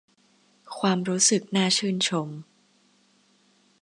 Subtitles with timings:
[0.77, 2.29] ความรู้สึกน่าชื่นชม